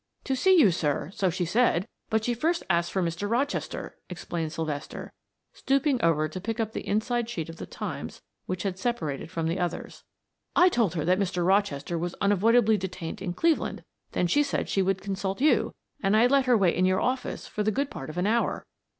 "To 0.23 0.35
see 0.35 0.59
you, 0.59 0.71
sir, 0.71 1.11
so 1.13 1.29
she 1.29 1.45
said, 1.45 1.87
but 2.09 2.25
she 2.25 2.33
first 2.33 2.63
asked 2.71 2.91
for 2.91 3.03
Mr. 3.03 3.29
Rochester," 3.29 3.97
explained 4.09 4.51
Sylvester, 4.51 5.13
stooping 5.53 6.01
over 6.01 6.27
to 6.27 6.41
pick 6.41 6.59
up 6.59 6.71
the 6.71 6.87
inside 6.87 7.29
sheet 7.29 7.49
of 7.49 7.57
the 7.57 7.67
Times 7.67 8.23
which 8.47 8.63
had 8.63 8.79
separated 8.79 9.29
from 9.29 9.45
the 9.45 9.59
others. 9.59 10.03
"I 10.55 10.69
told 10.69 10.95
her 10.95 11.05
that 11.05 11.19
Mr. 11.19 11.45
Rochester 11.45 11.99
was 11.99 12.15
unavoidably 12.19 12.77
detained 12.77 13.21
in 13.21 13.33
Cleveland; 13.35 13.83
then 14.13 14.25
she 14.25 14.41
said 14.41 14.69
she 14.69 14.81
would 14.81 15.03
consult 15.03 15.39
you 15.39 15.75
and 16.01 16.17
I 16.17 16.25
let 16.25 16.47
her 16.47 16.57
wait 16.57 16.73
in 16.75 16.85
your 16.85 16.99
office 16.99 17.45
for 17.45 17.61
the 17.61 17.69
good 17.69 17.91
part 17.91 18.09
of 18.09 18.17
an 18.17 18.25
hour." 18.25 18.65